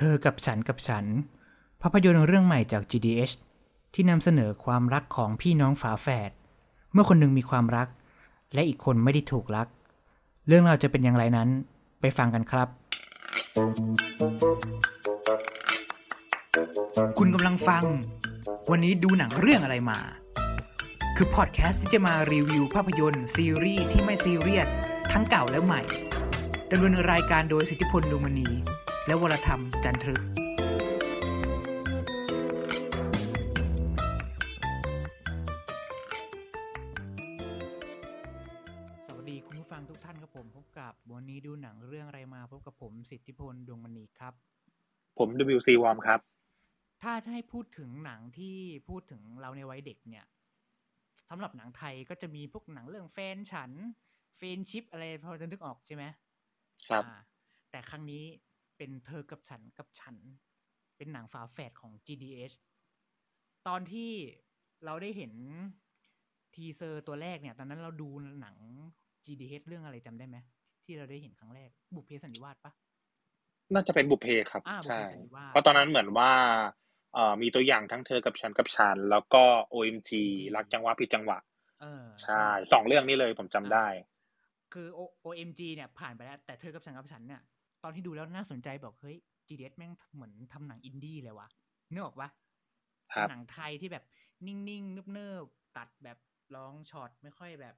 [0.00, 1.04] เธอกับฉันกับฉัน
[1.82, 3.34] ภาพยนตร์เรื่องใหม่จาก GDH
[3.94, 6.30] ที่นำเสนอความรักของพี่น้องฝาแฝด
[6.92, 7.88] เมื่อคนหนึ่งมีความรัก
[8.54, 9.66] และอีกคนไม่ได้ถูกรัก
[10.46, 11.48] เรื่องราวจะเป็นอย่างไรนั้น
[12.00, 12.68] ไปฟังกันครับ
[17.18, 17.84] คุณกำลังฟัง
[18.70, 19.98] วันนี้ดูหนังเรื่องอะไรมา
[21.16, 24.68] คือพอดแคสต์ที่จะมารีวิวภาพยนตร์ซีรีส์ที่ไม่ซีเรียส
[25.12, 25.82] ทั้งเก่าและใหม่
[26.70, 28.50] ดำเนินรายการโดยสิทธิพลดวงมณี
[29.08, 30.22] และวรธรรมจันทรึก
[39.06, 44.34] สวัสดีคุณผู้ฟังทุกท่านครับผมพบกับวันนี้ดูหนังเรื่องอะไรมาพบกับผมสิทธิพลดวงมณีครับ
[45.18, 46.20] ผม WC Warm ครับ
[47.02, 48.56] ถ้าจะให้พูดถึงหนังที่
[48.88, 50.24] พูดถึงเราในวัยเด็กเนี่ย
[51.30, 53.70] สำหรับหนังไทยก็จะมีพวกหนังเรื่องแฟนฉัน
[54.36, 56.04] Friendship อะไรพอจะนึกออกใช่ไหม
[56.88, 57.18] ครับอ่า
[57.70, 58.24] แต่ครั้งนี้
[58.78, 60.16] เป็นเธอกับฉันกับฉัน
[60.96, 62.56] เป็นหนังฝาแฝดของ GDH
[63.68, 64.10] ตอนที่
[64.84, 65.32] เราได้เห็น
[66.54, 68.08] teaser ตัวแรกเนี่ย ตอนนั้นเราดู
[68.40, 68.56] หนัง
[69.24, 70.36] GDH เรื่องอะไรจำได้ไหม
[70.84, 72.72] ที่เราได้เห็นครั้งแรก บุพเพสันนิวาสปะ
[73.74, 76.32] น่าจะเป็นบุพเพครับอ่าใช่บุพเพสันนิวาสเพราะตอนนั้นเหมือนว่า
[77.14, 80.10] เอ่อมีตัวอย่างทั้งเธอกับฉันกับฉัน แล้วก็ OMG
[80.56, 81.38] รักจังหวะผิดจังหวะ
[81.80, 83.86] เออใช่สองเรื่องนี้เลยผมจำได้
[84.72, 87.42] คือ O- OMG เนี่ยผ่านไปแล้ว แต่เธอกับฉันกับฉันเนี่ย
[87.82, 91.48] ตอนที่ดูแล้วน่าสนใจบอกเฮ้ย GDS แม่งเหมือนทำหนังอินดี้เลยวะ
[91.92, 92.28] นึกออกปะ
[93.14, 94.04] ครับหนังไทยที่แบบ
[94.46, 96.18] นิ่งๆเนิบๆตัดแบบ
[96.54, 97.74] long shot ไม่ค่อยแบบ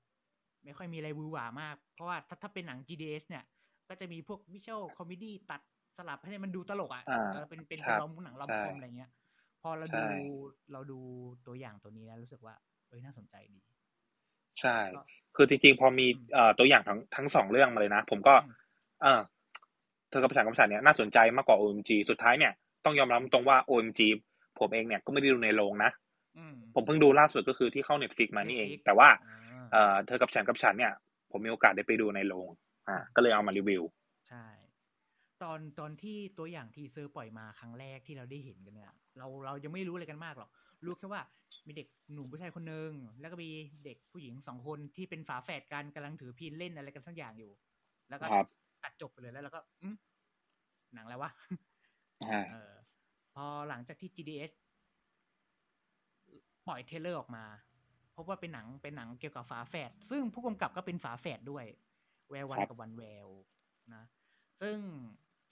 [0.65, 3.45] ไม่ค่อยมีอะไรหวือหวามาก เพราะว่าถ้าถ้าเป็นหนัง GDS เนี่ย
[3.89, 5.61] ก็จะมีพวก visual comedy ตัด
[5.97, 9.11] สลับให้มันดูตลกอะอ่าเออเป็นเป็นครับรอมหนังรอมใช่คอมอะไรเงี้ย
[9.63, 10.03] พอเราใช่ดู
[10.73, 10.99] เราดู
[11.47, 12.55] ตัวอย่างตัวนี้แล้วรู้สึกว่า
[12.89, 13.61] เอ้ยน่าสนใจดี
[14.61, 15.01] ใช่ก็
[15.37, 18.53] คือจริงๆ พอมีอืมเอ่อตัวอย่างทั้งทั้งสองเรื่องมาเลยนะ ผมก็อืม
[19.03, 19.21] เออ
[20.11, 22.53] เธอกับฉันกับฉันเนี่ยน่าสนใจมากกว่า OMG สุดท้ายเนี่ย
[22.85, 24.01] ต้องยอมรับตรงว่า OMG
[24.59, 25.91] ผมเองเนี่ยก็ไม่ได้ดูในโรงนะ
[26.39, 30.93] อืมผมเพิ่งดูล่าสุดก็คือที่เข้า Netflix มานี่เอง Netflix แต่ว่าอ่าเอ่อเธอกับฉันกับฉันเนี่ย
[31.31, 32.49] ผมมีโอกาสได้ไปดูในโรง
[32.89, 33.83] อ่าก็เลยเอามารีวิว
[34.29, 34.45] ใช่
[35.43, 40.51] ตอนตอนที่ตัวอย่างทีเซอร์ปล่อยมาครั้งแรกที่เราได้เห็นกันเนี่ยเราเรายังไม่รู้อะไรกันมากหรอก
[40.85, 41.23] รู้แค่ว่า
[41.67, 42.91] มีเด็กหนุ่มผู้ชายคนหนึ่ง
[43.21, 43.51] แล้วก็มี
[43.85, 47.53] เด็กผู้หญิงสองคนที่เป็นฝาแฝดกันกำลังถือพินเล่นอะไรกันสักอย่างอยู่
[48.11, 48.47] แล้วก็ครับ
[48.83, 49.97] ตัดจบไปเลยแล้วเราก็อืม
[50.95, 51.31] หนังอะไรวะ
[52.31, 52.73] อ่าเออ
[53.35, 54.53] พอหลังจากที่ GDS
[56.67, 57.45] ปล่อย trailer ออกมา
[58.17, 61.65] พบว่าเป็นหนังเป็นหนังเกี่ยวกับฝาแฝดซึ่งผู้กำกับก็เป็นฝาแฝดด้วย
[62.31, 63.29] แวววรรณครับกับวรรณแวว
[63.95, 64.05] นะ
[64.61, 64.77] ซึ่ง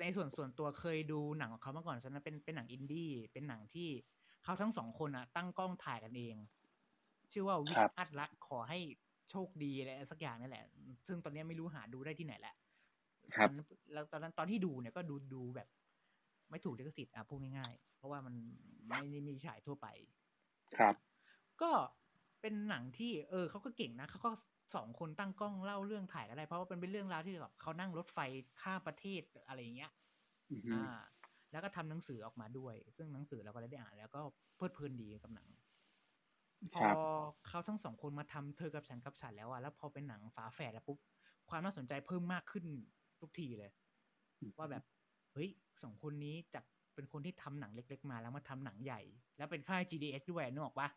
[0.00, 3.88] ในส่วนส่วนตัวเคยดูหนังของเขามาก่อนฉะนั้นเป็นเป็นหนังอินดี้เป็นหนังที่
[4.44, 6.37] เขาทั้งสองคนอะตั้งกล้องถ่ายกันเอง
[7.32, 8.78] ชื่อว่า Wish Us Luck ขอให้
[9.31, 10.65] โชคดีอะไรสักอย่างนั่นแหละ
[11.06, 12.55] ซึ่งตอนนี้ไม่รู้หาดูได้ที่ไหนแหละ
[13.37, 15.69] ครับตอนนั้นแล้วตอนนั้นตอนที่ดูเนี่ยก็ดูดูแบบ
[16.50, 18.34] ไม่ถูกลิขสิทธิ์อะพูดง่ายๆเพราะว่ามัน
[18.89, 19.87] ไม่ได้มีฉายทั่วไป
[20.78, 20.94] ครับ
[21.62, 21.72] ก็
[22.41, 24.31] เป็นหนังที่ เออเขาก็เก่งนะเขาก็
[24.75, 28.19] สองคนตั้งกล้องเล่าเรื่องถ่ายกันได้เพราะว่ามันเป็นเรื่องราวที่แบบเขานั่งรถไฟ
[28.62, 29.93] ข้ามประเทศอะไรอย่างเงี้ย
[30.50, 30.99] อือฮึอ่า
[31.53, 34.21] แล้วก็ทำหนังสือออกมาด้วย ซึ่งหนังสือเราก็ได้อ่าน แล้วก็
[34.56, 35.49] เพลิดเพลินดีกับหนัง
[36.72, 40.99] พคอรับเขาทั้งสองคนมาทำเธอกับฉันกับฉันแล้วอะแล้วพอเป็นหนังฝาแฝดแล้วปุ๊บ
[41.49, 42.65] ความน่าสนใจเพิ่มมากขึ้น
[43.23, 43.71] ทุกทีเลย
[44.59, 44.84] ว่าแบบ
[45.33, 45.49] เฮ้ย
[45.83, 46.65] สองคนนี้จาก
[46.95, 49.01] เป็นคนที่ทำหนังเล็ก ๆ มาแล้วมาทำหนังใหญ่
[49.39, 50.89] แล้วเป็นค่าย GDH ด้วยนึกออกปะ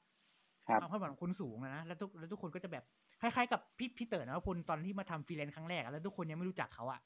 [0.70, 2.84] ครับความคาดหวังของคนสูงนะนะแล้วทุกแล้วทุกคนก็จะแบบ
[3.22, 7.02] คล้ายๆกับพี่พี่เต๋อนวพลตอนที่มาทำฟรีแลนซ์ครั้งแรกอะแล้วทุกคนยังไม่รู้จักเขาอะ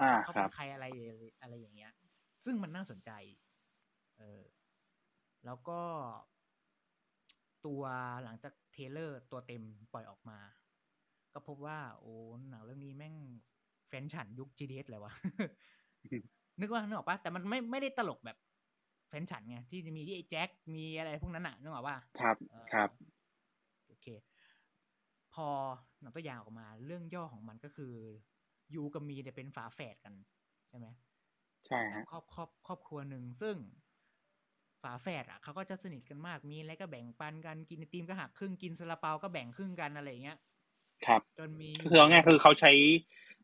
[0.00, 0.86] อ่าเขาเป็นใครครับอะไร
[1.42, 1.92] อะไรอย่างเงี้ย
[2.44, 3.10] ซึ่งมันน่าสนใจ
[4.18, 4.42] เออ
[5.44, 5.80] แล้วก็
[7.66, 7.82] ตัว
[8.24, 9.62] หลังจาก trailer ตัวเต็ม
[9.92, 10.38] ปล่อยออกมา
[11.32, 12.14] ก็พบว่า โอ้
[12.50, 13.14] หนังเรื่องนี้แม่ง
[13.88, 15.12] แฟนฉันยุค GDS เลยวะ
[16.60, 18.36] นึกว่านึกออกปะแต่มันไม่ไม่ได้ตลกแบบ
[19.08, 22.90] แฟนฉันไงที่จะมีไอ้แจ็คมีอะไรพวกนั้นอะนึกออกปะครับเออครับ
[23.86, 24.06] โอเค
[25.34, 25.48] พอ
[26.00, 27.94] หนังตัวอย่างออกมา เรื่องย่อของมันก็คือ
[28.74, 30.14] ยูกับมีเนี่ยเป็นฝาแฝดกัน
[30.68, 30.86] ใช่ไหม
[31.66, 33.56] ใช่จากฮะครอบครอบครอบครัวหนึ่งซึ่ง
[34.82, 40.38] ฝาแฝดอะเขาก็จะสนิทกันมากมีอะไรก็แบ่งปันกันกินไอติมก็หักครึ่งกินซาลาเปาก็แบ่งครึ่งกันอะไรอย่างเงี้ย
[41.06, 42.72] ครับ จนมีคือเอาง่ายคือเขาใช้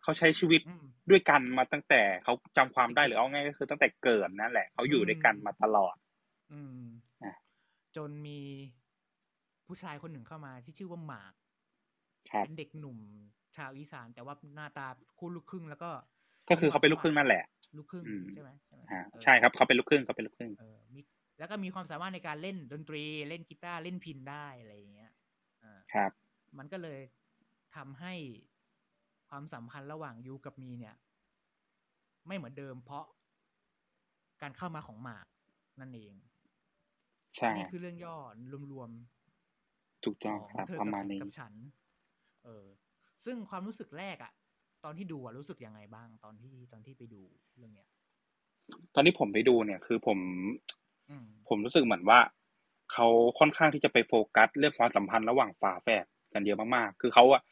[0.02, 5.96] เขาใช้ชีวิตอืมด้วยกันมาตั้งแต่เขาจำความได้หรือเอาง่ายก็คือตั้งแต่เกิดนั่นแหละเขาอยู่ด้วยกันมาตลอด
[6.52, 6.82] อืม
[7.25, 7.34] อะ
[7.96, 8.40] จนมี
[9.66, 11.32] ผู้ชายคนหนึ่งเข้ามาที่ชื่อว่าหมาก
[12.31, 12.99] ครับเป็นเด็กหนุ่ม
[13.56, 14.87] ชาวอีสาน แต่ว่าหน้าตา
[15.19, 15.90] คู่ลูกครึ่งแล้วก็
[16.50, 17.44] ก็คือเขาเป็นลูกครึ่งนั่นแหละ
[17.78, 21.00] ลูกครึ่งอืมใช่ไหมใช่ไหมอ่าเออใช่ครับเขาเป็นลูกครึ่งเขาเป็นลูกครึ่งเออมี
[21.38, 25.10] แล้วก็มีความสามารถในการเล่นดนตรีเล่นกีตาร์เล่นพินได้อะไรอย่างเงี้ย
[25.64, 26.10] อ่าครับ
[26.58, 27.00] มันก็เลย
[27.76, 28.14] ทำให้
[29.34, 30.94] ความสัมพันธ์ระหว่างยูกับมีเนี่ย
[32.26, 33.05] ไม่เหมือนเดิม เพราะ
[34.43, 35.26] การเข้ามาของหมาก
[35.81, 36.14] นั่นเอง
[37.37, 38.17] ใช่นี่คือเรื่องย่อ
[38.73, 38.90] รวม
[40.05, 41.52] ถูกๆต้องของครับเธอประกับมาณฉันนี้กับฉัน
[42.44, 42.67] เออ
[43.25, 44.32] ซึ่งความรู้สึกแรกอะ
[44.84, 47.20] ตอนที่ดูอะรู้สึกยังไงบ้าง ตอนที่ตอนที่ไปดู
[47.58, 47.88] เรื่องเนี้ย
[48.94, 50.19] ตอนที่ผมไปดูเนี่ย คือผม
[51.08, 52.20] อืมผมรู้สึกเหมือนว่า
[52.93, 53.06] เขา
[53.38, 57.51] ค่อนข้างที่จะไปโฟกัสเรื่องความสัมพันธ์ระหว่างฝาแฝดกันเยอะมากๆ คือเขาอะอื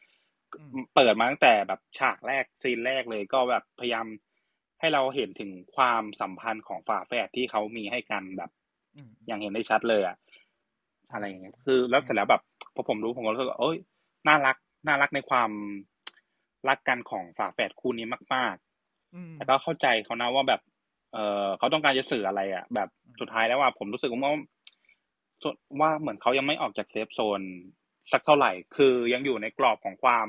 [0.95, 4.05] เปิดมาตั้งแต่แบบฉากแรกซีนแรกเลยก็แบบพยายาม
[4.79, 8.51] ให้เราเห็นถึงความสัมพันธ์ของฝาแฝดที่เขามีให้กันแบบ
[8.95, 10.17] อืมอย่างเห็นได้ชัดเลยอะ
[11.11, 12.41] อะไรอย่างเงี้ยคือแล้วเสร็จแล้วแบบ
[12.75, 13.77] พอผมรู้ผมก็รู้สึกว่าเอ้ย
[14.27, 14.57] น่ารัก
[14.87, 15.51] น่ารักในความ
[16.69, 20.61] รักกันของฝาแฝดคู่นี้มากๆอืมแต่ก็เข้าใจเขานะว่าแบบ
[21.13, 24.19] เออเขาต้องการจะสื่ออะไรอะแบบอืมสุดท้ายแล้วว่าผมรู้สึกว่า
[25.79, 27.41] ว่าเหมือนเขายังไม่ออกจาก safe zone
[28.11, 30.27] สักเท่าไหร่ คือยังอยู่ในกรอบของความ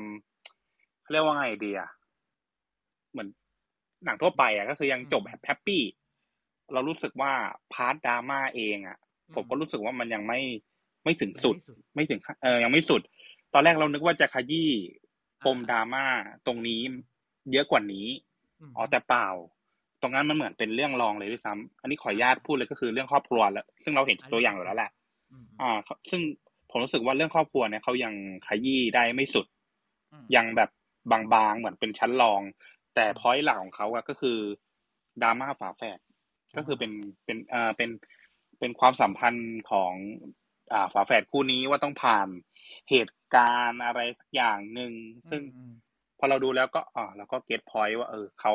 [1.01, 1.89] เขาเรียกว่าไงดีอะ
[3.11, 3.27] เหมือน
[4.05, 5.83] หนังทั่วไปอะก็คือยังจบแบบ happy
[6.73, 7.31] เรารู้สึกว่า
[7.73, 8.97] part drama เองอะ
[9.35, 10.39] ผมก็รู้สึกว่ามันยังไม่
[11.03, 11.55] ไม่ถึงสุด
[11.95, 13.01] ไม่ถึงขั้นเออยังไม่สุด
[13.53, 14.69] ตอนแรกเรานึกว่าจะขยี้
[15.45, 16.05] ปมดราม่า
[16.47, 16.81] ตรงนี้
[17.51, 18.07] เยอะกว่านี้
[18.69, 19.27] มอ๋อแต่เปล่า
[20.01, 24.91] ตรงนั้นมันเหมือนเป็นเรื่องรองเลยด้วยซ้ำอันนี้ขออนุญาตพูดเลยก็คือเรื่องครอบครัวแล้วซึ่งเราเห็นตัวอย่างอยู่แล้วแหละ
[25.31, 26.21] อืมอ่าเขาซึ่ง
[26.73, 28.13] ผมรู้สึกว่าเรื่องครอบครัวเนี่ยเขายัง
[28.47, 29.45] ขยี้ได้ไม่สุด
[30.13, 30.69] อืมยังแบบ
[31.33, 32.41] บางๆเหมือนเป็นชั้นรอง
[32.95, 34.37] แต่พอยต์หลักของเขาอะก็คือ
[35.21, 35.99] ดราม่าฝาแฝด
[36.57, 36.91] ก็คือเป็น
[37.25, 37.89] เป็นเอ่อเป็น
[38.59, 39.93] เป็นความสัมพันธ์ของ
[40.73, 42.27] อ่าฝาแฝดคู่นี้ว่าต้องผ่าน
[42.89, 44.91] เหตุการณ์อะไรสักอย่างหนึ่ง
[45.29, 45.73] ซึ่งอืม
[46.19, 48.53] พอเราดูแล้วก็อ๋อเราก็ get point ว่า เออเขา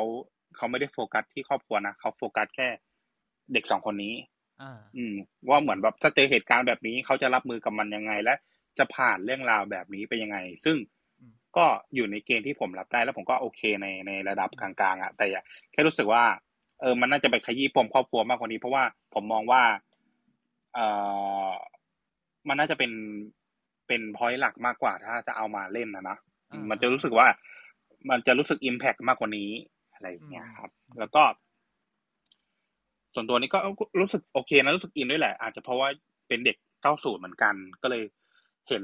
[0.57, 2.67] เขาไม่ได้โฟกัสที่ครอบครัวนะเขาโฟกัสแค่
[3.53, 4.13] เด็กสองคนนี้
[4.61, 5.15] อ่าอืม
[5.49, 8.33] ว่าเหมือนแบบถ้าเจอเหตุการณ์แบบนี้เขาจะรับมือกับมันยังไง และ
[8.77, 10.77] จะผ่านเรื่องราวแบบนี้ไปยังไง ซึ่ง
[11.19, 11.65] อืมก็
[11.95, 15.41] อยู่ในเกณฑ์ที่ผมรับได้แล้วผมก็โอเคในในระดับกลางๆอะแต่อย่า
[15.71, 16.23] แค่รู้สึกว่า
[16.81, 18.83] เออ มันน่าจะไปขยี้ปมครอบครัวมากกว่านี้ เพราะว่า
[19.13, 19.63] ผมมองว่า
[20.73, 20.79] เอ
[21.47, 21.49] อ
[22.47, 22.91] มันน่าจะเป็น
[23.87, 26.17] เป็นพอยต์หลักมากกว่า ถ้าจะเอามาเล่นนะนะ
[26.51, 27.27] อ่ามันจะรู้สึกว่า
[28.09, 29.51] มันจะรู้สึกอิมแพกมากกว่านี้
[29.93, 31.23] อะไรอย่างเงี้ยครับ แล้วก็
[33.13, 33.59] ส่วนตัวนี้ก็
[33.99, 35.87] รู้สึกโอเคนะรู้สึกอินด้วยแหละ อาจจะเพราะว่า
[36.27, 38.03] เป็นเด็กเก้าสูตรเหมือนกัน ก็เลย
[38.69, 38.83] เห็น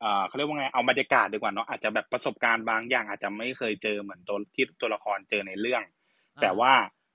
[0.00, 5.82] เอ่อเขาเรียกว่าไงเอาบรรยากาศดีกว่าเนาะอาจจะแบบประสบการณ์บางอย่างอาจจะไม่เคยเจอเหมือนตัวที่ตัวละครเจอในเรื่อง
[6.40, 6.72] แต่ว่า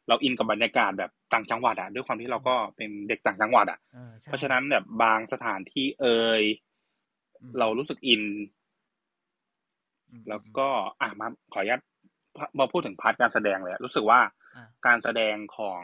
[0.08, 6.44] เราอินกับบรรยากาศแบบต่างจังหวัดอะด้วยความที่เราก็เป็นเด็กต่างจังหวัดอะออใช่เพราะฉะนั้นแบบบางสถานที่เอ่ย
[7.42, 8.24] อืมเรารู้สึกอิน
[10.12, 10.68] อืมแล้วก็
[11.02, 11.82] อะมาขออนุญาต
[12.60, 14.20] มาพูดถึงพาร์ทการแสดงเลยอะรู้สึกว่า
[14.56, 15.82] อะการแสดงของ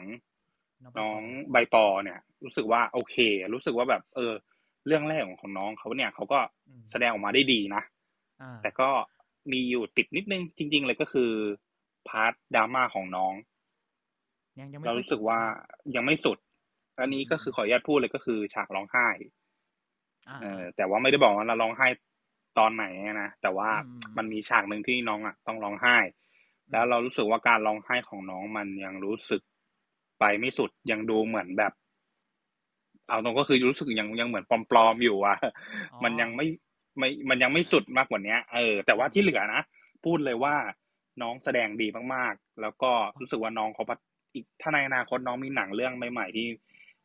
[1.00, 1.20] น้อง
[1.52, 3.16] ใบปอเนี่ย รู้สึกว่าโอเค
[3.54, 4.32] รู้สึกว่าแบบ เออ
[4.86, 6.38] เรื่องแรกของน้องเขาเนี่ยเขาก็
[6.68, 7.82] อืมแสดงออกมาได้ดีนะ
[8.42, 8.88] อ่าแต่ก็
[9.52, 11.30] มีอยู่ติดนิดนึงจริง ๆ เลยก็คือ
[12.08, 13.34] พาร์ทดราม่าของน้อง
[14.58, 15.38] ยังยังไม่เราค่อยรู้สึกว่า
[15.94, 16.38] ยังไม่สุด
[17.00, 19.08] อันนี้ก็คือขออนุญาตพูดเลยก็คือฉากร้องไห้
[20.28, 21.86] อ่าเออแต่ว่าไม่ได้บอกว่าเราร้องไห้
[22.58, 22.84] ตอนไหน
[23.22, 25.96] นะแต่ว่าอืมมันมีฉากหนึ่งที่น้องอะ ต้องร้องไห้
[26.70, 29.42] แล้วเรารู้สึกว่าการร้องไห้ของน้องมันยังรู้สึก
[30.26, 31.72] ไปไม่สุดยังดูเหมือนแบบ
[33.08, 35.36] เอาตรงก็คือรู้สึกยังยังเหมือนปลอมๆอยู่อะ
[35.92, 36.46] อ๋อมันยังไม่
[36.98, 39.62] ไม่มันยังไม่สุดมากกว่าเนี้ยเออ แต่ว่าที่เหลือนะ
[40.04, 40.54] พูดเลยว่า
[41.22, 42.90] น้องแสดงดีมากๆ แล้วก็
[43.20, 43.98] รู้สึกว่าน้องเขาพัฒนา
[44.34, 46.46] อีกถ้าในอนาคตน้องมีหนังเรื่องใหม่ๆที่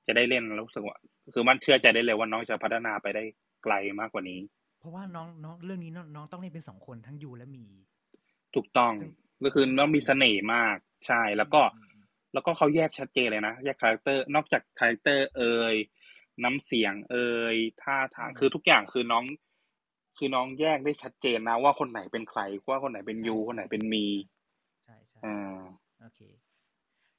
[0.07, 0.97] จะได้เล่นแล้วรู้สึกว่า
[1.33, 3.23] คือมันเชื่อใจได้เลยว่าน้องจะพัฒนาไปได้
[3.63, 4.39] ไกลมากกว่านี้
[4.79, 7.65] เพราะว่าน้องน้องเรื่องนี้น้องน้องต้องเล่นเป็นสองคนทั้งยูและมี
[8.55, 9.11] ถูกต้องซึ่ง
[9.43, 10.75] ก็คือน้องมีเสน่ห์มาก
[11.07, 11.88] ใช่แล้วก็อืมอืม
[12.33, 15.75] แล้วก็เขาแยกชัดเจนเลยนะ แยก character นอกจาก character เอ่ย
[16.43, 19.23] น้ำเสียงเอ่ยท่าทางคือทุกอย่างคือน้อง
[20.17, 24.05] คือน้องแยกได้ชัดเจนนะ ว่าคนไหนเป็นใครว่าคนไหนเป็นยูคนไหนเป็นมี
[24.83, 25.59] ใช่ใช่อ่า
[26.01, 26.19] โอเค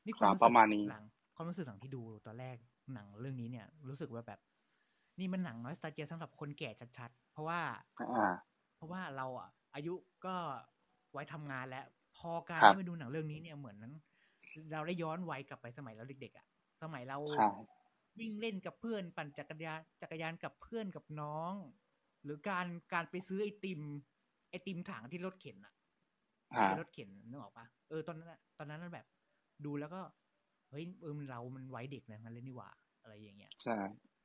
[0.07, 1.02] นี่ครับรู้สึกประมาณนี้หลัง
[1.35, 2.57] ความรู้สึกหลังที่ดูตอนแรก
[2.95, 4.40] หนังเรื่องนี้เนี่ย รู้สึกว่าแบบ
[5.19, 7.61] นี่มันหนังน้อยสตาเจียสำหรับคนแก่ชัดๆ เพราะว่า
[8.00, 8.29] อ่า
[8.76, 9.95] เพราะว่าเราอะอายุ
[10.26, 10.37] ก็
[11.12, 11.87] ไว้ทำงานแล้ว
[12.17, 13.95] พอการครับได้มาดูหนังเรื่องนี้เนี่ยเหมือนนั้น
[14.73, 16.47] เราได้ย้อนวัยกลับไปสมัยเราเด็กๆอะ
[16.83, 17.47] สมัยเราใช่
[18.19, 21.55] วิ่งเล่นกับเพื่อนปั่นจักรยานจักรยานกับเพื่อนกับน้อง
[22.25, 23.81] หรือการการไปซื้อไอติม
[24.50, 25.75] ไอติมถังที่รถเข็นอะ
[26.55, 29.07] อ่าที่เป็นรถเข็นนึกออกปะเออตอนนั้นอะตอนนั้นมันแบบ
[29.64, 30.00] ดูแล้วก็
[30.71, 32.71] เฮ้ยเออมันเรามันไว้เด็กนะงั้นเลยนี่หว่า
[33.02, 33.75] อะไรอย่างเงี้ยใช่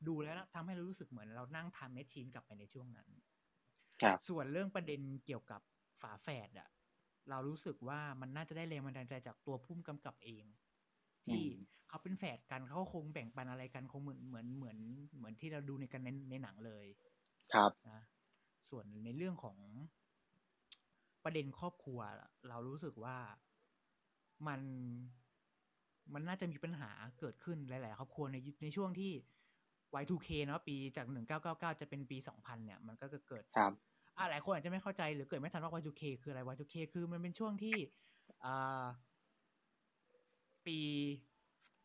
[0.07, 3.07] ดูแล้วทำให้เรารู้สึกเหมือนเรานั่งทำแมชชีนกลับไปในช่วงนั้น
[4.03, 5.61] ครับส่วนเรื่องประเด็นเกี่ยวกับ
[6.01, 6.69] ฝาแฝดอะ
[7.29, 10.45] เรารู้สึกว่ามันน่าจะได้แรงบันดาลใจจากตัวพุ่มกำกับเอง
[11.25, 11.49] ที่อืม
[11.87, 14.77] เขาเป็นแฝดกันเขาคงแบ่งปันอะไรกันคงเหมือนเหมือนเหมือน
[15.17, 16.85] เหมือนที่เราดูในกันในในหนังเลย
[17.53, 17.99] ครับนะ
[18.69, 19.57] ส่วนในเรื่องของ
[21.23, 23.17] ประเด็นครอบครัวล่ะเรารู้สึกว่า
[24.45, 24.61] มัน
[26.13, 26.89] มันน่าจะมีปัญหา
[27.19, 29.11] เกิดขึ้นหลาย ๆ ครอบครัวในในช่วงที่
[29.91, 37.77] Y2K เนาะปีจาก 1999 จะเป็นปี 2000 เนี่ย มันก็เกิดครับ อ่าหลายคนอาจจะไม่เข้าใจหรือเกิดไม่ทันว่า Y2K คืออะไร Y2K คือมันเป็นช่วงที่
[38.45, 38.85] อ่า
[40.65, 40.79] ปี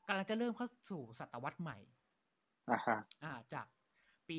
[0.08, 1.78] กำลังจะเริ่มเข้าสู่ศตวรรษใหม่
[2.70, 3.66] อ่าฮะอ่า จาก
[4.28, 4.38] ปี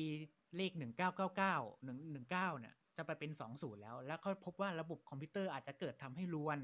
[0.56, 6.58] เลข1999 119เนี่ย จะไปเป็น20แล้ว แล้วก็พบว่าระบบคอมพิวเตอร์อาจจะเกิดทำให้รวน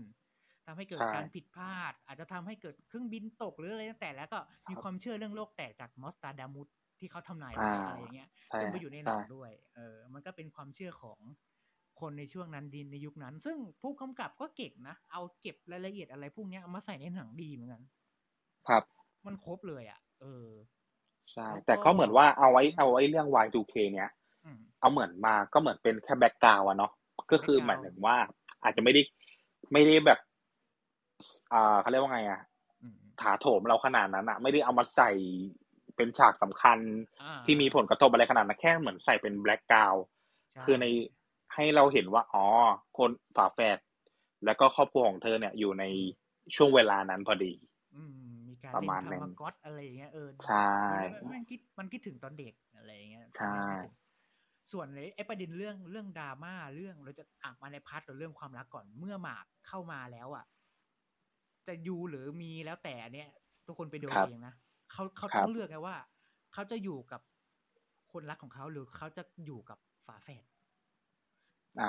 [0.68, 4.38] ทำให้เกิดการผิดพลาด อาจจะทำให้เกิดเครื่องบินตกหรืออะไรตั้งแต่แล้วก็
[4.70, 11.18] มีความเชื่อเรื่องโลกแตกจากมอสตาดามุสที่เขาทำนายไว้อะไรอย่างเงี้ยใช่ซึ่งไปอยู่ในหนังใช่ด้วย เออ มันก็เป็นความเชื่อของ
[12.00, 17.82] คนในช่วงนั้นดินในยุคนั้น ซึ่งผู้กำกับก็เก่งนะ เอาเก็บรายละเอียดอะไรพวกเนี้ยเอามาใส่ในหนังดีเหมือนกัน
[18.68, 18.82] ครับ
[19.26, 20.48] มันครบเลยอะ เออ
[21.32, 24.10] ใช่แล้วก็แต่ก็เหมือนว่าเอาไว้เอาไว้เรื่อง Y2K เนี้ย
[24.44, 26.92] อืมเอาเหมือนมาก็เหมือนเป็นแค่แบ็กกราวอะเนาะ
[27.32, 28.16] ก็คือห background มายถึงว่า
[28.62, 29.02] อาจจะไม่ได้
[29.72, 30.18] ไม่ได้แบบ
[31.52, 32.40] อ่าเขาเรียกว่าไงอะ
[32.82, 35.10] อืมถาโถมเราขนาดนั้นอะไม่ได้เอามาใส่
[35.96, 36.78] เป็นฉากสำคัญ
[37.22, 39.94] อ่าที่มีผลกระทบอะไรขนาดนั้นแค่เหมือนใส่เป็น background
[40.54, 40.86] ใช่คือใน
[41.54, 42.44] ให้เราเห็นว่าอ๋อ
[42.98, 43.78] คนฝาแฝด
[44.44, 45.84] แล้วก็ครอบครัวของเธอเนี่ยอยู่ใน
[46.56, 47.52] ช่วงเวลานั้นพอดี
[47.94, 48.14] อืม
[48.48, 53.94] มีการประเล่นมาณนั้นทำมาก๊อตอะไรอย่างเงี้ยเออใช่มันมันคิดมันคิดถึงตอนเด็กอะไรอย่างเงี้ยใช่มันคิดถึง
[54.72, 60.44] ส่วนในไอ้ประเด็นเรื่องเรื่องดราม่าเรื่องเราจะอะมาใน part ของเรื่องความรักก่อนเมื่อมาร์คเข้ามาแล้วอะ
[61.68, 63.28] จะยูหรือมีแล้วแต่เนี่ย
[63.66, 64.52] ทุกคนไปดูครับเองนะ
[64.92, 65.96] เขาเขาครัต้บองเลือกไงว่า
[66.52, 67.20] เขาจะอยู่กับ
[68.12, 70.46] คนรักของเขาหรือเขาจะอยู่กับฝาแฝด
[71.78, 71.84] อ่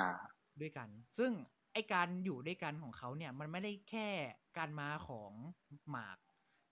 [0.60, 1.32] ด้วยกัน ซึ่ง
[1.72, 4.08] ไอการอยู่ด้วยกันของเขาเนี่ย มันไม่ได้แค่
[4.58, 5.32] การมาของ
[5.90, 6.18] หมาก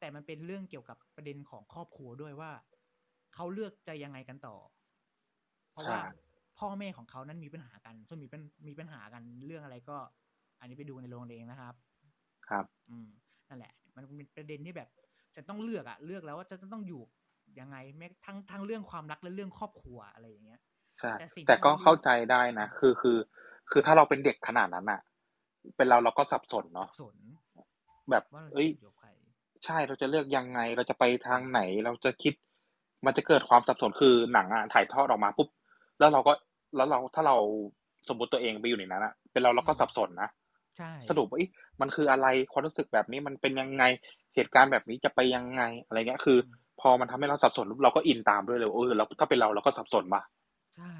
[0.00, 2.50] แต่มันเป็นเรื่องเกี่ยวกับประเด็นของครอบครัวด้วยว่า
[3.34, 4.56] เขาเลือกจะยังไงกันต่อ
[5.72, 9.96] เพราะว่าใช่พ่อแม่ของเขานั้นมีปัญหากันส่วนมีปัญมีปัญหากันเรื่องอะไรก็
[10.60, 11.74] อันนี้ไปดูในโรงเองนะครับ
[12.48, 13.08] ครับ อืม
[13.48, 14.88] นั่นแหละ มันเป็นประเด็นที่แบบ
[15.36, 17.00] จะต้องเลือกอะเลือกแล้วว่าจะต้องอยู่
[17.60, 20.60] ยังไงแม้ทั้งทั้งเรื่องความรักและเรื่องครอบครัวอะไรอย่างเงี้ย
[20.98, 23.18] ใช่แต่สิ่งแต่ที่ก็เราไม่รู้เข้าใจได้นะคือคือ
[23.70, 25.00] คือถ้าเราเป็นเด็กขนาดนั้นอะ
[25.76, 27.16] เป็นเราเราก็สับสนสัเนาะบสน
[28.10, 29.08] แบบว่าเราจะเอ้ยอยู่กับใคร
[29.64, 32.34] ใช่เราจะเลือกยังไงเราจะไปทางไหนเราจะคิด
[33.06, 35.48] มันจะเกิดความสับสนคือหนังอะถ่ายทอดออกมาปุ๊บ
[35.98, 36.32] แล้วเราก็
[36.76, 37.36] แล้วเราถ้าเรา
[38.08, 40.38] สมมติตัวเองไปอยู่ในนั้นอะเป็นเราเราก็อืมสับสนนะใช่
[41.08, 43.85] สรุปว่าเอ๊ะมันคืออะไรความรู้สึกแบบนี้มันเป็นยังไง
[44.35, 46.38] เหตุการณ์แบบนี้จะไปยังไงอะไรเงี้ยคือ
[46.80, 50.23] พอมันทำให้เราสับสนปุ๊บเราก็ in ตามด้วยเลยว่าเออเราถ้าเป็นเราเราก็สับสนป่ะ
[50.75, 50.97] ใช่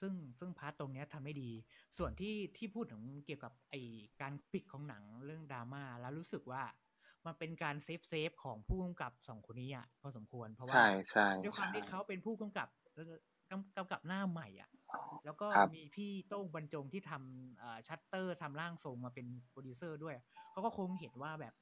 [0.00, 1.50] ซึ่งซึ่ง part ตรงเนี้ยทำได้ดี
[1.98, 3.74] ส่วนที่ที่พูดถึงเกี่ยวกับไอ
[4.20, 6.62] การปิดของหนังเรื่องดราม่าแล้วรู้สึกว่า
[7.26, 12.68] มันเป็นการ safe safe ของผู้กำกับสองคนนี้อะพอสมควรเพราะว่าใช่ใช่ด้วยความใช่ที่เขาเป็นผู้กำกับ
[13.50, 14.70] กำกำกับหน้าใหม่อะ
[15.24, 20.16] แล้วก็ครับมีพี่โต้งบรรจงที่ทำชัตเตอร์ทำร่างทรงมาเป็นโปรดิวเซอร์ด้วย
[20.50, 21.54] เขาก็คงเห็นว่าแบบ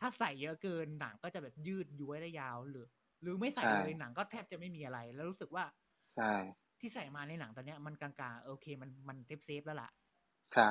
[0.00, 2.86] ถ้าใส่เยอะเกินหนังก็จะแบบยืดย้วยยืดยาวหรือ
[3.22, 5.64] หรือไม่ใส่ใช่เลยหนังก็แทบจะไม่มีอะไร แล้วรู้สึกว่า
[6.14, 6.24] ใช่
[6.80, 9.90] ที่ใส่มาในหนังตอนเนี้ยมันกลางๆโอเคมันมัน safe safe แล้วล่ะ
[10.50, 10.64] ใช่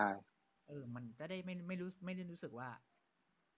[0.68, 2.70] เออ มันจะได้ไม่ไม่รู้ไม่ได้รู้สึกว่า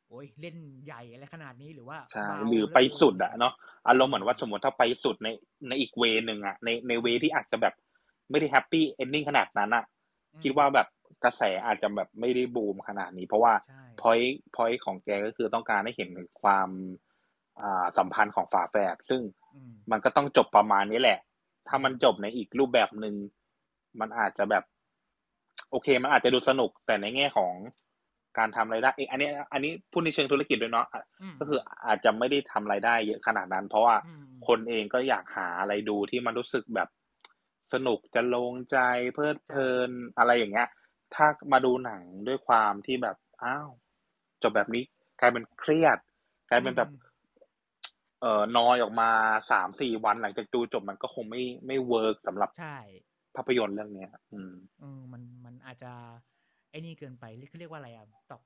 [0.10, 3.54] โอ้ยเล่นใหญ่อะไรขนาดนี้หรือว่าใช่เบาหรือเกินไปสุดอะเนาะ
[3.88, 5.28] อารมณ์เหมือนว่าสมมติถ้าไปสุดใน
[5.68, 7.74] ในอีก way นึงอะในใน way ที่อาจจะแบบ
[8.30, 9.84] ไม่ได้ happy ending ขนาดนั้นอะ
[10.34, 10.88] อืมคิดว่าแบบ
[11.24, 14.20] กระแสอาจจะแบบไม่ได้บูมขนาดนี้ เพราะว่าใช่พอย
[14.56, 16.70] พอยของแกก็คือต้องการให้เห็นถึงความ
[17.62, 19.22] อ่าสัมพันธ์ของฝาแฝดซึ่ง
[19.56, 21.20] อืมมันก็ต้องจบประมาณนี้แหละ
[21.68, 23.16] ถ้ามันจบในอีกรูปแบบหนึ่ง
[24.00, 24.64] มันอาจจะแบบ
[25.72, 27.54] โอเค มันอาจจะดูสนุกแต่ในแง่ของ
[28.38, 36.90] การทำรายได้เอยอันนี้ อันนี้พูดในเชิงธุรกิจด้วยเนาะอะมก็คืออาจจะไม่ได้ทำรายได้เยอะขนาดนั้น เพราะว่าอืมคนเองก็อยากหาอะไรดูที่มันรู้สึกแบบ
[37.74, 38.78] สนุกจะลงใจ
[39.14, 40.68] เพลิดเพลินอะไรอย่างเงี้ย
[41.16, 43.70] ถ้ามาดูหนังด้วยความที่แบบอ้าว
[44.44, 44.84] จบแบบนี้
[45.20, 45.98] กลายเป็นเครียด
[46.50, 47.04] กลายเป็นแบบอืม
[48.22, 49.10] เอ่อนอยออกมา
[49.52, 52.78] สามสี่วันหลังจากดูจบมันก็คงไม่ไม่เวิร์กสำหรับใช่
[53.36, 55.92] ภาพยนตร์เรื่องเนี้ย อืมเออมันมันอาจจะ
[56.76, 58.42] ไอ้นี่เกินไปเรียกเขาเรียกว่าอะไรอะตอก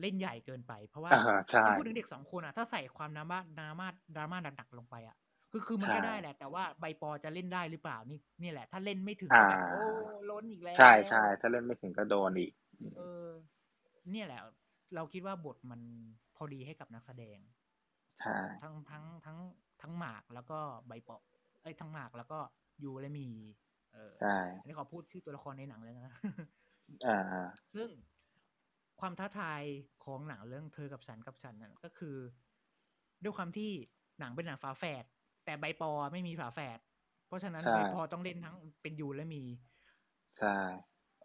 [0.00, 1.18] เล่นใหญ่เกินไป เพราะว่าอ่า
[1.50, 5.16] ใช่ถ้าพูดถึงเด็กสองคนอะ ถ้าใส่ความดราม่าดราม่าดราม่าหนักๆลงไปอะ
[5.50, 9.82] คือคือมันก็ใช่ได้แหละ แต่ว่าใบปอจะเล่นได้หรือเปล่านี่นี่แหละ ถ้าเล่นไม่ถึงอ่าก็แบบโอ้
[10.30, 13.28] ล้นอีกแล้วใช่ใช่ถ้าเล่นไม่ถึงก็โดนอีกอืมเออ
[14.10, 14.40] เนี่ยแหละ
[14.94, 15.80] เราคิดว่าบทมัน
[16.36, 17.38] พอดีให้กับนักแสดง
[18.18, 19.38] ใช่ทั้งทั้งทั้ง
[19.82, 21.16] ทั้งหมากแล้วก็ใบปอ
[21.62, 22.38] เอ้ยทั้งหมากแล้วก็
[22.82, 23.28] ยูและมี
[23.92, 26.73] เออใช่อันนี้ขอพูดชื่อตัวละครในหนังเลยนะอ่าอ่า
[27.74, 27.88] ซึ่ง
[29.00, 29.62] ความท้าทาย
[30.04, 32.16] ของหนังเรื่องเธอกับฉันกับฉันนั่นก็คือ
[33.22, 33.70] ด้วยความที่
[34.18, 35.04] หนังเป็นหนังฝาแฝด
[35.44, 36.78] แต่ใบปอไม่มีฝาแฝด
[37.26, 39.42] เพราะฉะนั้นใช่ใบปอต้องเล่นทั้งเป็นยูและมี
[40.38, 40.56] ใช่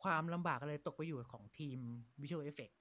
[0.02, 1.80] ความลำบากก็เลยตกไปอยู่ของทีม
[2.22, 2.72] วิชวลเอฟเฟก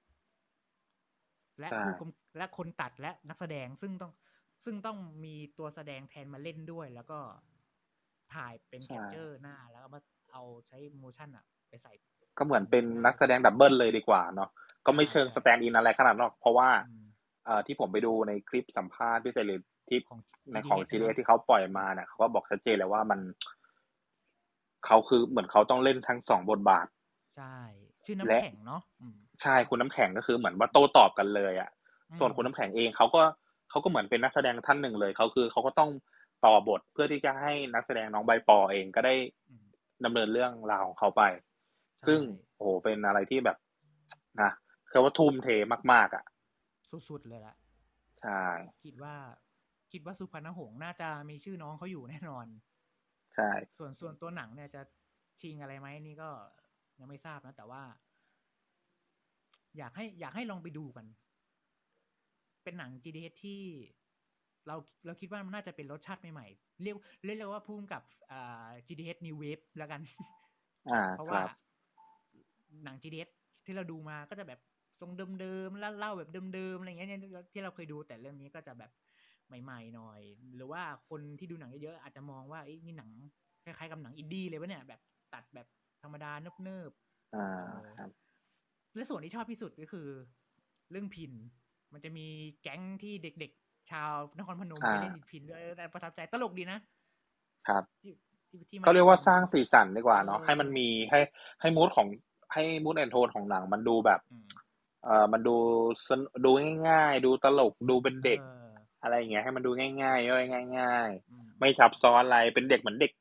[1.59, 4.11] และใช่ผู้กำกับและคนตัดและนักแสดงซึ่งต้อง
[4.65, 7.19] ซึ่งต้องมีตัวแสดงแทนมาเล่นด้วย แล้วก็
[8.33, 9.99] ถ่ายเป็นใช่แคปเจอร์หน้าแล้วก็มา
[10.31, 11.93] เอาใช้ motion อะไปใส่
[12.39, 14.49] ก็เหมือนเป็นนักแสดง double เลยดีกว่าเนาะ
[14.85, 17.05] ก็ไม่ใช่เชิงใช่ stand-in อะไรขนาดนั้นหรอกเพราะว่าอืม
[17.45, 20.19] เอ่อที่ผมไปดูในคลิปสัมภาษณ์พิเศษหรือที่ของ
[20.53, 23.19] ในของ GDH GDH นะที่เขาปล่อยมาเนี่ยเขาก็บอกชัดเจนเลยว่ามัน
[24.85, 26.87] เขาคือเหมือนเขาต้องเล่นทั้งสองบทบาท
[27.37, 27.55] ใช่
[28.05, 31.69] ชื่อน้ำและแข็งเนาะอืมใช่คุณน้ำแข็งก็คือเหมือนว่าโต้ตอบกันเลยอะ่ะ
[32.09, 33.21] อืมส่วนคุณน้ำแข็งเองเขาก็
[33.69, 35.89] เขาก็เหมือนเป็นนักแสดงท่านหนึ่งเลยเขาคือเขาก็ต้อง
[36.45, 39.15] ต่อบทเพื่อที่จะให้นักแสดงน้องใบปอเองก็ได้
[39.49, 39.65] อืม
[40.05, 41.48] ดำเนินเรื่องราวของเขาไปใช่
[42.07, 42.19] ซึ่ง
[42.55, 43.57] โอ้โหเป็นอะไรที่แบบ
[44.41, 44.51] นะ
[44.91, 45.47] คือว่าทุ่มเท
[45.91, 46.23] มาก ๆ อะ
[47.09, 47.55] สุด ๆ เลยละ
[48.21, 48.43] ใช่
[48.83, 49.15] คิดว่า
[49.91, 52.47] คิดว่าสุพรรณหงษ์น่าจะมีชื่อน้องเขาอยู่แน่นอน
[53.33, 54.81] ใช่ ส่วนส่วนตัวหนังเนี่ยจะ
[55.41, 56.29] ชิงอะไรไหมนี่ก็
[56.99, 57.83] ยังไม่ทราบนะ แต่ว่า
[59.77, 61.05] อยากให้อยากให้ลองไปดูกัน
[62.63, 63.61] เป็นหนัง GDS ที่
[64.67, 64.75] เรา
[65.05, 70.01] เราคิดว่ามันน่าจะเป็นรสชาติใหม่ๆเรียกเรียกเลยว่าพุ่มกับอ่า GDS New Wave แล้วกัน
[70.89, 71.49] อ่าเพราะคว่ารับ
[72.83, 73.29] หนัง GDS
[73.65, 74.59] ที่เราดูมาก็จะแบบ
[74.99, 77.21] ทรงเดิมๆแล้วเล่าแบบเดิมๆอะไรเงี้ยเนี่ย
[77.53, 78.91] ที่เราเคยดูแต่เรื่องนี้ก็จะแบบ
[79.63, 80.21] ใหม่ๆหน่อย
[80.55, 83.09] หรือว่าคนที่ดูหนังเยอะๆอาจจะมองว่าเอ้ยนี่หนัง
[83.63, 85.01] คล้ายๆกับหนังอินดี้เลยวะเนี่ยแบบ
[85.33, 85.67] ตัดแบบ
[86.03, 86.91] ธรรมดาเนิบ
[87.35, 90.07] อ่าครับๆและส่วนที่ชอบที่สุดก็คือ
[90.91, 91.33] เรื่องพิน
[91.93, 92.27] มันจะมี
[92.61, 96.79] แก๊งที่เด็กๆ ชาวนครพนมไปเล่นพินด้วยเออประทับใจตลกดีนะ
[97.67, 98.11] ครับที่
[98.49, 101.19] ที่ที่มันเขาเรียกว่าสร้างสีสันดีกว่าเนาะเออให้มันมีให้
[101.61, 102.07] ให้มูดของ
[102.53, 104.49] ให้มูดแอนโทนของหนัง มันดูแบบอืม
[105.03, 105.55] เอ่อมันดู
[106.07, 106.49] สนดู
[106.89, 109.71] ง่ายๆ ดูตลกดูเป็นเด็กอออะไรอย่างเงี้ยให้มันดู
[110.03, 110.43] ง่ายๆย่อย
[110.79, 113.11] ง่ายอืมๆไม่ซับซ้อนอะไรเป็นเด็กเหมือนเด็ก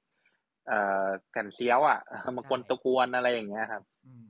[0.66, 1.98] เอ่อแก่นเซียวอะ
[2.36, 4.28] มากวนใช่ตะกวนอะไรอย่างเงี้ยครับอืม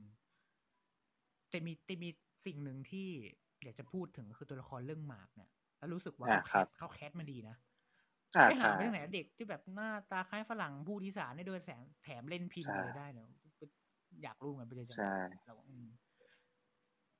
[1.49, 2.09] แต่มีแต่มี
[2.45, 3.07] สิ่งหนึ่งที่
[3.63, 7.55] อยากจะพูดถึงคือตัวละครเรื่องหมากเนี่ยแล้วรู้สึกว่าอ่าเขาแคครับสเขาแคสมาดีนะ
[8.35, 13.29] อ่าไปหาใช่มาจากไหนเด็กที่แบบหน้าตาคล้ายฝรั่งพูดอีสานได้ด้วยแสงแถมเล่นพินใช่อะไรได้เนี่ย
[14.23, 15.11] อยากรู้เหมือนกันไปเจอจากใช่ไหน
[15.45, 15.87] เราอืม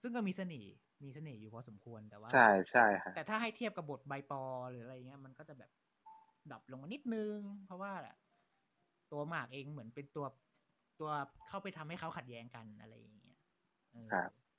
[0.02, 5.72] ซึ่งก็มีเสน่ห์มีเสน่ห์อยู่พอสมควรแต่ว่า ใช่ใช่ฮะแต่ถ้าให้เทียบกับบทใบปอหรืออะไรเงี้ยมันก็จะแบบ
[6.52, 7.94] ดับลงมานิดนึง เพราะว่า
[9.12, 10.26] ตัวหมากเองเหมือนเป็นตัว
[11.00, 11.12] ตัว
[11.48, 13.36] เข้าไปทำให้เขาขัดแย้งกันอะไรอย่างเงี้ย
[13.94, 14.50] เออครับ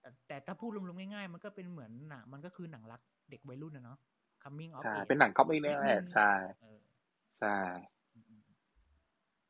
[0.00, 3.98] แต่แต่ถ้าพูดรวมๆง่ายๆ มันก็เป็นเหมือนหนังมันก็คือหนังรักเด็กวัยรุ่นนะเนาะ
[4.42, 6.80] coming of ใช่ age เป็นหนังก๊อปปี้เนี่ยแหละใช่เออ
[7.38, 7.95] ใช่อืมๆ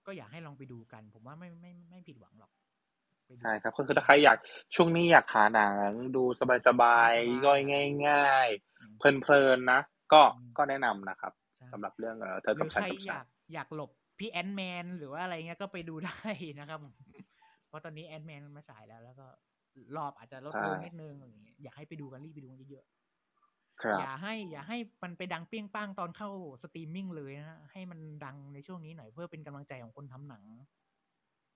[0.06, 2.52] ก็อยากให้ลองไปดูกัน ผมว่าไม่ไม่ไม่ไม่ผิดหวังหรอก
[3.26, 4.38] ไปดูใช่ครับคือถ้าใครอยาก
[4.74, 7.60] ช่วงนี้อยากหาหนังดูสบายสบายๆๆย่อย
[8.06, 8.48] ง่าย
[8.80, 9.80] อืมๆเพลินๆนะ
[10.12, 16.20] ก็อืมก็แนะนำนะครับใช่สำหรับเรื่องเออเธอหกัรืบอฉันใครกับอฉันยากอยากหลบพี่แอนแมนหรือว่าอะไรเงี้ยก็ไปดูได้
[16.60, 16.94] นะครับผม
[17.68, 19.26] เพราะตอนนี้แอนแมนมาฉายแล้ว แล้วก็
[19.96, 22.95] รอบอาจจะลดลงใช่นิดนึงอะไรเงี้ยอยากให้ไปดูกันรีบไปดูกันเยอะครับๆ
[24.00, 26.28] อย่าให้อย่าให้มันไปดังเปี้ยงป้างตอนเข้า
[26.62, 30.42] สตรีมมิ่งเลยนะให้มันดังในช่วงนี้หน่อยเพื่อเป็นกำลังใจของคนทำหนัง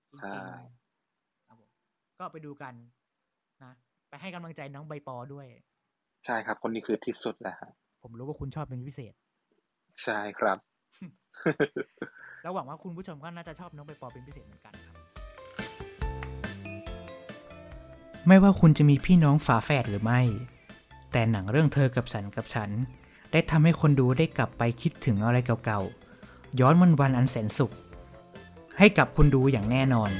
[0.09, 1.69] จริงๆใช่ครับผม
[2.19, 2.73] ก็ไปดูกัน
[3.63, 3.71] นะ
[4.09, 5.47] ไปให้กำลังใจน้องใบปอด้วย
[6.25, 9.13] ใช่ครับ คนนี้คือที่สุดแล้วฮะผมรู้ว่าคุณชอบเป็นพิเศษ
[10.03, 10.57] ใช่ครับ
[12.43, 14.97] แล้วหวังว่าคุณผู้ชมก็น่าจะชอบน้องใบปอเป็นพิเศษเหมือนกันครับ
[18.27, 20.21] ไม่ว่าคุณจะมีพี่น้องฝาแฝดหรือไม่
[21.11, 22.69] แต่หนังเรื่องเธอกับฉันกับฉัน
[23.31, 27.71] ได้ทำให้คนดูได้กลับไปคิดถึงอะไรเก่าๆ ย้อนวันวันอันแสนสุข
[28.77, 30.11] ให้กับคุณดูอย่างแน่นอน